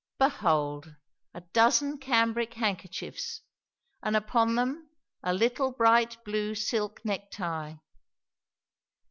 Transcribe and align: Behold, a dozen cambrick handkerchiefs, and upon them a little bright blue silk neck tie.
Behold, 0.17 0.95
a 1.31 1.41
dozen 1.53 1.99
cambrick 1.99 2.55
handkerchiefs, 2.55 3.41
and 4.01 4.15
upon 4.15 4.55
them 4.55 4.89
a 5.21 5.31
little 5.31 5.71
bright 5.73 6.17
blue 6.25 6.55
silk 6.55 7.05
neck 7.05 7.29
tie. 7.29 7.79